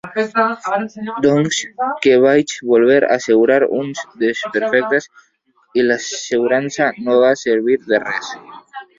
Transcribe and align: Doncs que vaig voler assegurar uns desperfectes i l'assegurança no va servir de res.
Doncs 1.23 1.57
que 2.05 2.13
vaig 2.23 2.53
voler 2.71 3.03
assegurar 3.17 3.59
uns 3.79 4.01
desperfectes 4.23 5.07
i 5.81 5.85
l'assegurança 5.89 6.87
no 7.09 7.19
va 7.25 7.31
servir 7.43 7.77
de 7.93 8.01
res. 8.07 8.33